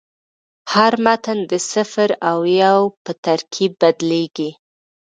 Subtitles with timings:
[0.73, 4.49] هر متن د صفر او یو په ترکیب بدلېږي.